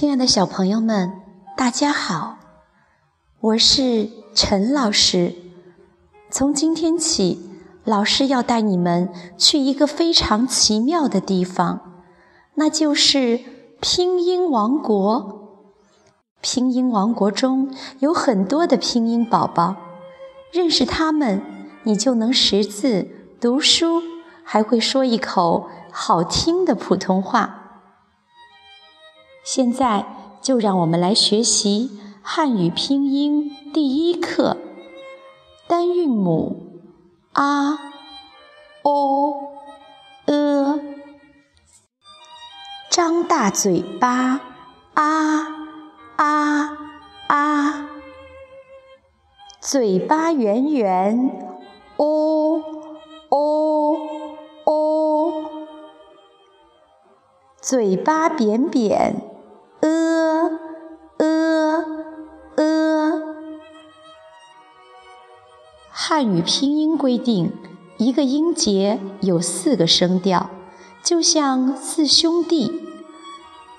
[0.00, 1.12] 亲爱的小朋友们，
[1.58, 2.38] 大家好，
[3.38, 5.34] 我是陈老师。
[6.30, 7.50] 从今天起，
[7.84, 12.00] 老师要带你们去一个非常奇妙的地方，
[12.54, 13.40] 那就是
[13.82, 15.68] 拼音王国。
[16.40, 19.76] 拼音王国中有很多的拼音宝宝，
[20.50, 21.42] 认识他们，
[21.82, 23.06] 你就能识字、
[23.38, 24.00] 读书，
[24.42, 27.59] 还会说一口好听的普通话。
[29.52, 30.06] 现在
[30.40, 31.90] 就让我们来学习
[32.22, 34.56] 汉语拼音第一课，
[35.66, 36.78] 单韵母
[37.32, 37.76] a、
[38.82, 39.34] o、
[40.26, 40.80] e。
[42.90, 44.40] 张大嘴巴
[44.94, 45.46] 啊
[46.14, 46.78] 啊
[47.26, 47.90] 啊，
[49.60, 51.58] 嘴巴圆圆
[51.96, 52.62] 哦
[53.30, 53.96] 哦
[54.64, 55.44] 哦，
[57.60, 59.28] 嘴巴扁扁。
[66.02, 67.52] 汉语拼音规定，
[67.98, 70.48] 一个音节有四个声调，
[71.02, 72.88] 就像四兄弟：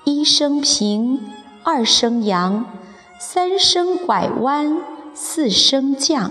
[0.04, 1.20] 一声平，
[1.64, 2.64] 二声扬，
[3.18, 4.78] 三声拐弯，
[5.12, 6.30] 四声降。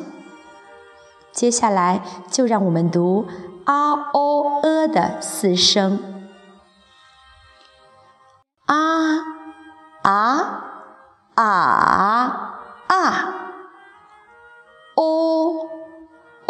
[1.33, 3.27] 接下来就让我们读
[3.65, 5.99] a o e 的四声：
[8.65, 9.17] 啊
[10.03, 10.63] 啊
[11.35, 12.50] 啊。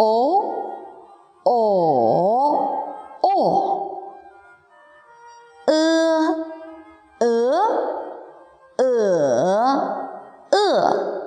[0.02, 0.08] 哦
[1.44, 1.50] 哦
[3.20, 3.28] 哦，
[5.66, 5.74] 呃
[7.20, 7.26] 呃
[8.78, 8.84] 呃
[10.50, 11.22] 呃，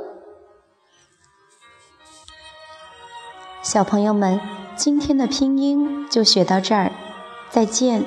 [3.64, 4.42] 小朋友们，
[4.76, 6.92] 今天的拼音就学到这儿，
[7.50, 8.04] 再见。